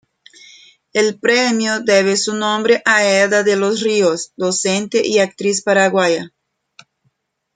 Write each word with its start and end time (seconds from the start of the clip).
El 0.93 1.19
premio 1.19 1.81
debe 1.81 2.17
su 2.17 2.33
nombre 2.33 2.81
a 2.85 3.05
Edda 3.07 3.43
de 3.43 3.55
los 3.55 3.81
Ríos, 3.83 4.33
docente 4.35 4.99
y 5.05 5.19
actriz 5.19 5.61
paraguaya. 5.61 6.33